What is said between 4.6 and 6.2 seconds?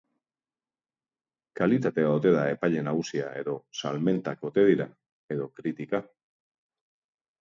dira, edo kritika?